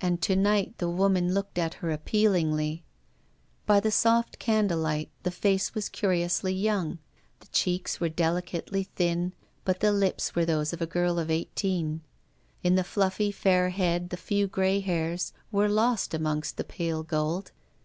[0.00, 2.82] And to night the woman looked at her appealingly.
[3.66, 6.98] By the soft candle light, the face still looked young.
[7.38, 9.32] The cheeks were delicately thin,
[9.64, 12.00] but the lips were those of a girl of eighteen;
[12.64, 17.52] in the fluffy, fair head, the few grey hairs were lost among the pale gold.